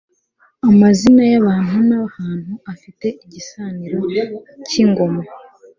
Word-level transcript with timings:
Amazina 0.69 1.21
y'Abantu 1.31 1.77
n'ahantu 1.89 2.53
afite 2.73 3.07
igisanira 3.23 3.97
k'Ingoma 4.67 5.21